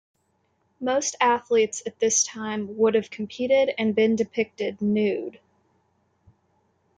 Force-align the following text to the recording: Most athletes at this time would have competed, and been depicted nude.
Most 0.79 1.15
athletes 1.21 1.83
at 1.85 1.99
this 1.99 2.23
time 2.23 2.75
would 2.79 2.95
have 2.95 3.11
competed, 3.11 3.71
and 3.77 3.93
been 3.93 4.15
depicted 4.15 4.81
nude. 4.81 5.39